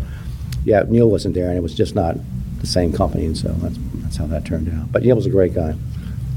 Yeah, 0.65 0.85
Neil 0.87 1.11
wasn't 1.11 1.35
there, 1.35 1.49
and 1.49 1.59
it 1.59 1.61
was 1.61 1.75
just 1.75 1.95
not 1.95 2.17
the 2.61 2.67
same 2.67 2.93
company, 2.93 3.27
and 3.27 3.37
so 3.37 3.49
that's 3.49 3.77
that's 3.95 4.17
how 4.17 4.27
that 4.27 4.45
turned 4.45 4.69
out. 4.69 4.93
But 4.93 5.03
Neil 5.03 5.17
was 5.17 5.27
a 5.27 5.31
great 5.31 5.55
guy. 5.55 5.75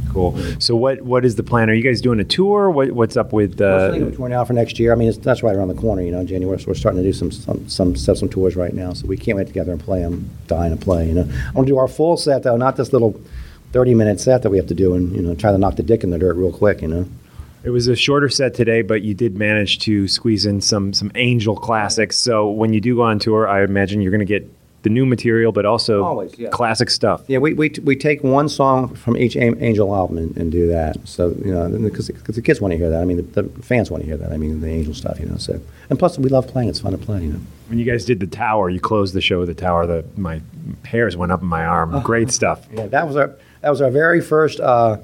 Cool. 0.10 0.38
So 0.60 0.76
what 0.76 1.02
what 1.02 1.24
is 1.24 1.36
the 1.36 1.44
plan? 1.44 1.70
Are 1.70 1.74
you 1.74 1.84
guys 1.84 2.02
doing 2.02 2.20
a 2.20 2.24
tour? 2.24 2.70
What 2.72 2.92
what's 2.92 3.16
up 3.16 3.32
with? 3.32 3.60
We're 3.60 3.68
Uh, 3.72 3.92
thinking 3.92 4.08
of 4.08 4.14
a 4.14 4.16
tour 4.16 4.30
now 4.30 4.44
for 4.44 4.54
next 4.54 4.80
year. 4.80 4.92
I 4.92 4.96
mean, 4.96 5.10
it's, 5.10 5.18
that's 5.18 5.44
right 5.44 5.56
around 5.56 5.68
the 5.68 5.76
corner, 5.76 6.02
you 6.02 6.12
know, 6.12 6.20
in 6.20 6.28
January. 6.28 6.60
So 6.60 6.68
we're 6.68 6.74
starting 6.74 7.02
to 7.02 7.08
do 7.08 7.14
some 7.14 7.32
some 7.32 7.68
some 7.70 7.96
set 7.96 8.18
some 8.18 8.30
tours 8.30 8.56
right 8.56 8.74
now. 8.74 8.94
So 8.94 9.06
we 9.08 9.18
can't 9.18 9.38
wait 9.38 9.48
together 9.48 9.72
and 9.72 9.80
play. 9.80 10.04
I'm 10.04 10.30
dying 10.48 10.76
to 10.76 10.84
play. 10.84 11.08
You 11.08 11.14
know, 11.14 11.22
I 11.48 11.52
want 11.52 11.68
to 11.68 11.72
do 11.74 11.78
our 11.78 11.88
full 11.88 12.18
set 12.18 12.44
though, 12.44 12.58
not 12.58 12.76
this 12.76 12.92
little 12.92 13.20
thirty 13.72 13.94
minute 13.94 14.20
set 14.20 14.42
that 14.42 14.50
we 14.50 14.58
have 14.58 14.68
to 14.68 14.76
do, 14.76 14.94
and 14.96 15.16
you 15.16 15.22
know, 15.22 15.36
try 15.36 15.52
to 15.52 15.58
knock 15.58 15.76
the 15.76 15.84
dick 15.84 16.04
in 16.04 16.10
the 16.10 16.18
dirt 16.18 16.36
real 16.36 16.52
quick. 16.52 16.82
You 16.82 16.88
know. 16.88 17.06
it 17.64 17.70
was 17.70 17.88
a 17.88 17.96
shorter 17.96 18.30
set 18.30 18.56
today, 18.56 18.82
but 18.82 19.04
you 19.04 19.14
did 19.14 19.36
manage 19.38 19.80
to 19.80 20.08
squeeze 20.08 20.46
in 20.48 20.60
some 20.62 20.92
some 20.94 21.12
Angel 21.16 21.56
classics. 21.56 22.18
So 22.18 22.50
when 22.50 22.74
you 22.74 22.82
do 22.82 22.96
go 22.96 23.04
on 23.04 23.20
tour, 23.20 23.48
I 23.48 23.64
imagine 23.64 24.02
you're 24.02 24.12
going 24.12 24.26
to 24.28 24.34
get 24.40 24.50
the 24.84 24.90
new 24.90 25.06
material, 25.06 25.52
but 25.52 25.66
also 25.66 26.04
Always, 26.04 26.38
yeah. 26.38 26.50
classic 26.50 26.90
stuff. 26.90 27.24
Yeah, 27.28 27.40
we, 27.40 27.54
we, 27.54 27.72
we 27.84 27.96
take 27.96 28.24
one 28.24 28.48
song 28.48 28.96
from 28.96 29.18
each 29.18 29.36
Angel 29.36 29.94
album 29.94 30.18
and, 30.18 30.38
and 30.38 30.52
do 30.52 30.68
that. 30.68 30.96
So, 31.06 31.30
you 31.44 31.54
know, 31.54 31.70
because 31.70 32.08
the 32.08 32.42
kids 32.42 32.62
want 32.62 32.72
to 32.72 32.78
hear 32.78 32.90
that. 32.90 33.02
I 33.02 33.06
mean, 33.06 33.18
the, 33.18 33.42
the 33.42 33.62
fans 33.62 33.92
want 33.92 34.04
to 34.04 34.08
hear 34.08 34.18
that. 34.18 34.32
I 34.32 34.38
mean, 34.38 34.62
the 34.62 34.68
Angel 34.70 34.94
stuff, 34.94 35.20
you 35.20 35.26
know. 35.26 35.38
So, 35.38 35.60
and 35.90 36.00
plus, 36.00 36.18
we 36.18 36.30
love 36.30 36.48
playing. 36.48 36.70
It's 36.70 36.80
fun 36.80 36.94
to 36.94 36.98
play, 36.98 37.24
you 37.24 37.34
know. 37.34 37.40
When 37.68 37.78
you 37.78 37.86
guys 37.86 38.06
did 38.06 38.20
the 38.20 38.28
tower, 38.28 38.70
you 38.70 38.80
closed 38.80 39.14
the 39.14 39.22
show 39.22 39.40
with 39.40 39.50
the 39.50 39.54
tower. 39.54 39.86
The 39.86 40.04
my 40.18 40.42
hairs 40.86 41.16
went 41.16 41.32
up 41.32 41.42
in 41.42 41.48
my 41.48 41.66
arm. 41.66 42.02
Great 42.02 42.32
stuff. 42.32 42.66
Yeah, 42.74 42.88
that 42.88 43.06
was 43.06 43.16
our 43.16 43.36
that 43.62 43.70
was 43.70 43.82
our 43.82 43.92
very 43.92 44.22
first 44.22 44.60
uh, 44.60 44.98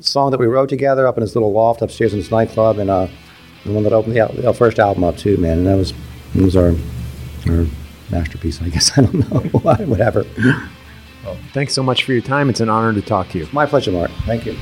song 0.00 0.32
that 0.32 0.40
we 0.40 0.46
wrote 0.46 0.68
together 0.68 1.06
up 1.06 1.16
in 1.16 1.20
this 1.22 1.36
little 1.36 1.52
loft 1.52 1.80
upstairs 1.80 2.12
in 2.12 2.18
this 2.18 2.30
nightclub, 2.30 2.78
and 2.78 2.90
uh, 2.90 3.06
the 3.64 3.72
one 3.72 3.84
that 3.84 3.92
opened 3.92 4.16
the, 4.16 4.42
the 4.42 4.52
first 4.52 4.80
album 4.80 5.04
up 5.04 5.16
too, 5.16 5.36
man. 5.36 5.58
And 5.58 5.66
that 5.68 5.76
was 5.76 5.92
it 6.34 6.42
was 6.42 6.56
our 6.56 6.74
our 7.48 7.66
masterpiece, 8.12 8.60
I 8.62 8.68
guess. 8.68 8.92
I 8.98 9.02
don't 9.02 9.30
know, 9.30 9.40
whatever. 9.86 10.24
Well, 11.24 11.36
Thanks 11.52 11.72
so 11.72 11.82
much 11.82 12.04
for 12.04 12.12
your 12.12 12.22
time. 12.22 12.50
It's 12.50 12.60
an 12.60 12.68
honor 12.68 12.92
to 12.92 13.02
talk 13.02 13.28
to 13.30 13.38
you. 13.38 13.48
My 13.52 13.66
pleasure, 13.66 13.92
Mark. 13.92 14.10
Thank 14.26 14.46
you. 14.46 14.56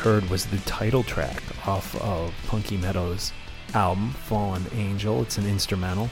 Heard 0.00 0.30
was 0.30 0.46
the 0.46 0.56
title 0.60 1.02
track 1.02 1.42
off 1.68 1.94
of 2.00 2.32
Punky 2.46 2.78
Meadows' 2.78 3.34
album, 3.74 4.12
Fallen 4.12 4.64
Angel. 4.72 5.20
It's 5.20 5.36
an 5.36 5.46
instrumental 5.46 6.08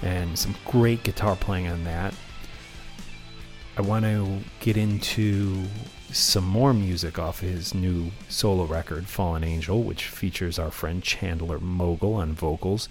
and 0.00 0.38
some 0.38 0.56
great 0.64 1.04
guitar 1.04 1.36
playing 1.36 1.68
on 1.68 1.84
that. 1.84 2.14
I 3.76 3.82
want 3.82 4.06
to 4.06 4.38
get 4.60 4.78
into 4.78 5.64
some 6.10 6.44
more 6.44 6.72
music 6.72 7.18
off 7.18 7.40
his 7.40 7.74
new 7.74 8.10
solo 8.30 8.64
record, 8.64 9.06
Fallen 9.06 9.44
Angel, 9.44 9.82
which 9.82 10.06
features 10.06 10.58
our 10.58 10.70
friend 10.70 11.02
Chandler 11.02 11.58
Mogel 11.58 12.14
on 12.14 12.32
vocals. 12.32 12.88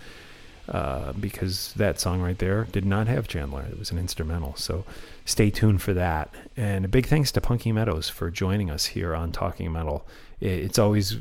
Uh, 0.69 1.13
because 1.13 1.73
that 1.77 1.97
song 1.97 2.19
right 2.19 2.39
there 2.39 2.65
did 2.73 2.84
not 2.84 3.08
have 3.08 3.25
Chandler. 3.25 3.65
It 3.71 3.80
was 3.80 3.89
an 3.91 3.97
instrumental. 3.97 4.53
So 4.58 4.84
stay 5.23 5.49
tuned 5.49 5.82
for 5.82 5.93
that. 5.93 6.30
And 6.58 6.84
a 6.84 6.89
big 6.89 7.06
thanks 7.06 7.32
to 7.34 7.41
Punky 7.41 7.71
Meadows 7.71 8.10
for 8.10 8.30
joining 8.30 8.69
us 8.69 8.88
here 8.88 9.15
on 9.15 9.32
Talking 9.32 9.71
Metal. 9.71 10.06
It's 10.41 10.77
always 10.77 11.17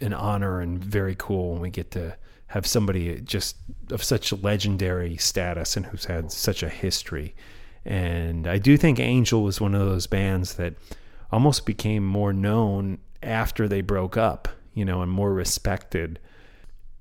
an 0.00 0.14
honor 0.14 0.60
and 0.60 0.82
very 0.82 1.14
cool 1.18 1.52
when 1.52 1.60
we 1.60 1.68
get 1.68 1.90
to 1.90 2.16
have 2.48 2.66
somebody 2.66 3.20
just 3.20 3.56
of 3.90 4.02
such 4.02 4.32
legendary 4.32 5.18
status 5.18 5.76
and 5.76 5.84
who's 5.86 6.06
had 6.06 6.32
such 6.32 6.62
a 6.62 6.68
history. 6.70 7.34
And 7.84 8.46
I 8.46 8.56
do 8.56 8.78
think 8.78 8.98
Angel 8.98 9.42
was 9.42 9.60
one 9.60 9.74
of 9.74 9.86
those 9.86 10.06
bands 10.06 10.54
that 10.54 10.74
almost 11.30 11.66
became 11.66 12.04
more 12.04 12.32
known 12.32 12.98
after 13.22 13.68
they 13.68 13.82
broke 13.82 14.16
up, 14.16 14.48
you 14.72 14.86
know, 14.86 15.02
and 15.02 15.10
more 15.10 15.34
respected 15.34 16.18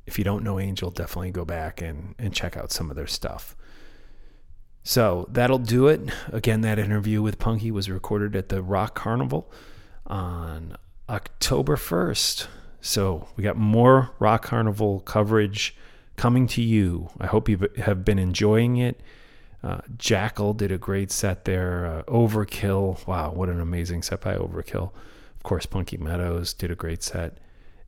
if 0.06 0.18
you 0.18 0.24
don't 0.24 0.44
know 0.44 0.60
Angel, 0.60 0.90
definitely 0.92 1.32
go 1.32 1.46
back 1.46 1.82
and, 1.82 2.16
and 2.20 2.34
check 2.34 2.58
out 2.58 2.72
some 2.72 2.90
of 2.90 2.96
their 2.96 3.08
stuff. 3.08 3.56
So 4.84 5.28
that'll 5.32 5.60
do 5.60 5.88
it. 5.88 6.02
Again, 6.32 6.62
that 6.62 6.78
interview 6.78 7.22
with 7.22 7.40
Punky 7.40 7.72
was 7.72 7.90
recorded 7.90 8.36
at 8.36 8.50
the 8.50 8.62
Rock 8.62 8.96
Carnival 8.96 9.50
on 10.06 10.76
October 11.08 11.78
1st. 11.78 12.48
So 12.82 13.30
we 13.38 13.44
got 13.44 13.56
more 13.56 14.12
Rock 14.20 14.44
Carnival 14.44 15.00
coverage 15.00 15.76
coming 16.18 16.48
to 16.48 16.62
you. 16.62 17.10
I 17.20 17.28
hope 17.28 17.48
you 17.48 17.70
have 17.78 18.04
been 18.04 18.20
enjoying 18.20 18.76
it. 18.76 19.00
Uh, 19.64 19.80
Jackyl 19.96 20.56
did 20.56 20.74
a 20.74 20.78
great 20.78 21.10
set 21.10 21.46
there. 21.46 21.86
Uh, 21.86 22.04
Overkill, 22.12 23.08
wow, 23.08 23.32
what 23.32 23.48
an 23.48 23.62
amazing 23.62 24.02
set 24.02 24.20
by 24.20 24.36
Overkill. 24.36 24.92
Of 25.38 25.44
course, 25.44 25.66
Punky 25.66 25.96
Meadows 25.96 26.54
did 26.54 26.70
a 26.72 26.76
great 26.76 27.02
set 27.02 27.38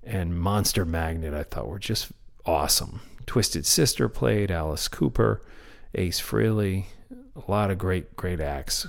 and 0.06 0.40
Monster 0.40 0.86
Magnet 0.86 1.34
I 1.34 1.44
thought 1.44 1.68
were 1.68 1.80
just 1.80 2.12
awesome. 2.46 3.02
Twisted 3.26 3.66
Sister 3.66 4.08
played, 4.08 4.52
Alice 4.52 4.88
Cooper, 4.88 5.42
Ace 5.96 6.22
Frehley, 6.22 6.86
a 7.36 7.52
lot 7.52 7.72
of 7.72 7.78
great, 7.78 8.16
great 8.16 8.40
acts. 8.40 8.88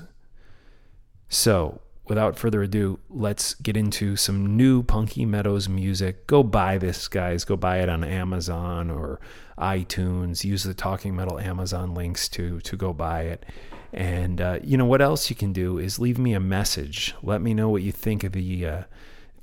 So 1.29 1.81
without 2.05 2.39
further 2.39 2.63
ado, 2.63 2.99
let's 3.09 3.55
get 3.55 3.77
into 3.77 4.17
some 4.17 4.57
new 4.57 4.83
Punky 4.83 5.25
Meadows 5.25 5.69
music. 5.69 6.27
Go 6.27 6.43
buy 6.43 6.79
this, 6.79 7.09
guys. 7.09 7.45
Go 7.45 7.57
buy 7.57 7.79
it 7.79 7.89
on 7.89 8.05
Amazon 8.05 8.91
or 8.91 9.21
iTunes. 9.59 10.45
Use 10.45 10.63
the 10.63 10.75
Talking 10.75 11.17
Metal 11.17 11.39
Amazon 11.41 11.95
links 11.95 12.29
to 12.31 12.61
to 12.61 12.77
go 12.77 12.93
buy 12.93 13.23
it. 13.23 13.47
And 13.93 14.41
uh, 14.41 14.59
you 14.63 14.77
know 14.77 14.85
what 14.85 15.03
else 15.03 15.31
you 15.31 15.37
can 15.37 15.53
do 15.53 15.79
is 15.79 15.99
leave 15.99 16.19
me 16.19 16.35
a 16.35 16.41
message. 16.41 17.15
Let 17.23 17.41
me 17.41 17.55
know 17.55 17.71
what 17.71 17.83
you 17.83 17.93
think 17.93 18.25
of 18.25 18.33
the 18.33 18.67
uh, 18.67 18.83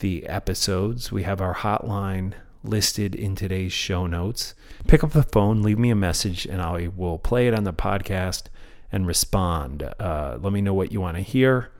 the 0.03 0.27
episodes. 0.27 1.13
We 1.13 1.23
have 1.23 1.39
our 1.39 1.55
hotline 1.55 2.33
listed 2.61 3.15
in 3.15 3.37
today's 3.37 3.71
show 3.71 4.05
notes. 4.05 4.53
Pick 4.85 5.01
up 5.01 5.13
the 5.13 5.23
phone, 5.23 5.63
leave 5.63 5.79
me 5.79 5.91
a 5.91 5.95
message, 5.95 6.45
and 6.45 6.61
I 6.61 6.89
will 6.93 7.17
play 7.17 7.47
it 7.47 7.53
on 7.53 7.63
the 7.63 7.71
podcast 7.71 8.47
and 8.91 9.07
respond. 9.07 9.81
Uh, 9.97 10.37
let 10.41 10.51
me 10.51 10.59
know 10.59 10.73
what 10.73 10.91
you 10.91 10.99
want 10.99 11.15
to 11.15 11.23
hear. 11.23 11.71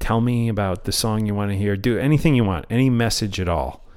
Tell 0.00 0.20
me 0.20 0.50
about 0.50 0.84
the 0.84 0.92
song 0.92 1.24
you 1.24 1.34
want 1.34 1.50
to 1.50 1.56
hear. 1.56 1.78
Do 1.78 1.98
anything 1.98 2.34
you 2.34 2.44
want, 2.44 2.66
any 2.68 2.90
message 2.90 3.40
at 3.40 3.48
all. 3.48 3.88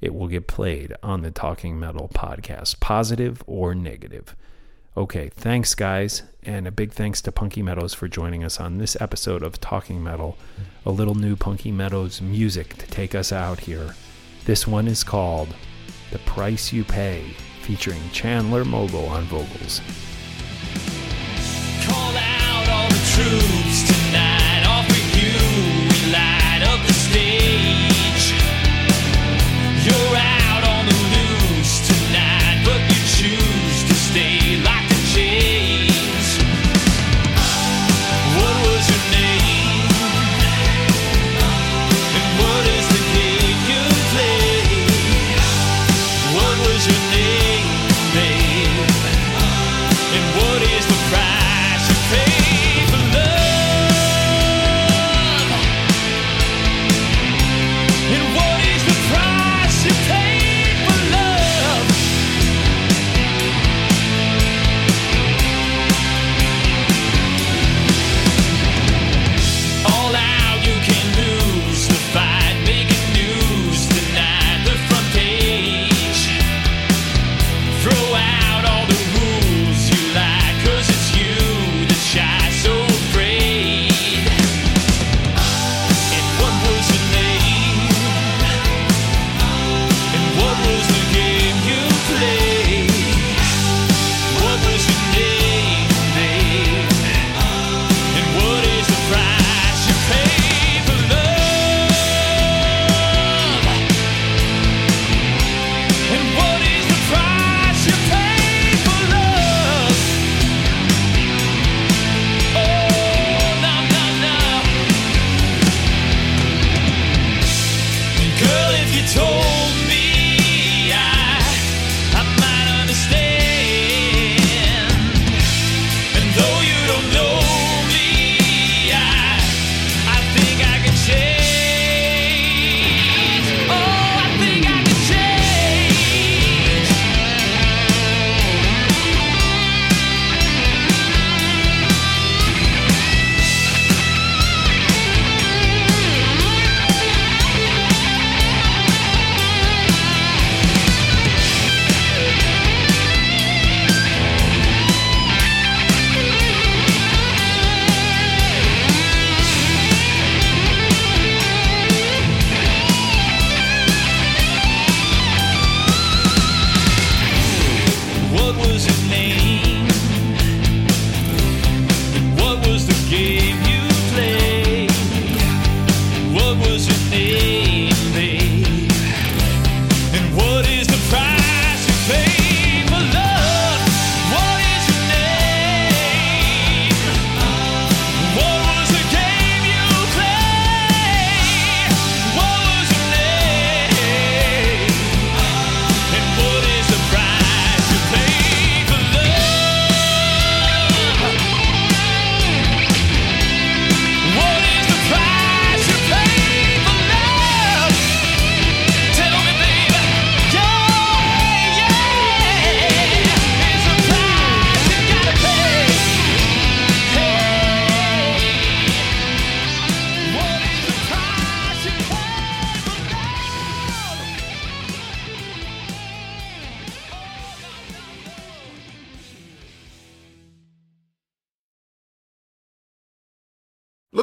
It 0.00 0.12
will 0.12 0.26
get 0.26 0.48
played 0.48 0.92
on 1.04 1.22
the 1.22 1.30
Talking 1.30 1.78
Metal 1.78 2.10
podcast, 2.12 2.80
positive 2.80 3.44
or 3.46 3.76
negative. 3.76 4.34
Okay, 4.96 5.28
thanks, 5.28 5.76
guys. 5.76 6.24
And 6.42 6.66
a 6.66 6.72
big 6.72 6.92
thanks 6.92 7.20
to 7.22 7.32
Punky 7.32 7.62
Meadows 7.62 7.92
for 7.92 8.08
joining 8.08 8.44
us 8.44 8.58
on 8.58 8.78
this 8.78 8.96
episode 8.98 9.42
of 9.42 9.60
Talking 9.60 10.02
Metal. 10.02 10.38
A 10.86 10.90
little 10.90 11.14
new 11.14 11.36
Punky 11.36 11.70
Meadows 11.70 12.22
music 12.22 12.76
to 12.78 12.86
take 12.86 13.14
us 13.14 13.30
out 13.30 13.60
here. 13.60 13.94
This 14.46 14.66
one 14.66 14.88
is 14.88 15.04
called 15.04 15.54
The 16.12 16.18
Price 16.20 16.72
You 16.72 16.84
Pay, 16.84 17.34
featuring 17.60 18.00
Chandler 18.12 18.64
Mogel 18.64 19.06
on 19.08 19.24
vocals. 19.24 19.82
Call 21.84 22.16
out 22.16 22.68
all 22.70 22.88
the 22.88 22.94
troops 23.14 23.89